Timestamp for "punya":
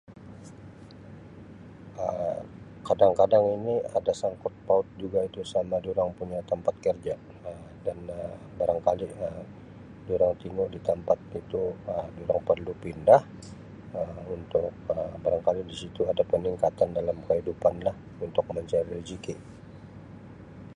6.17-6.39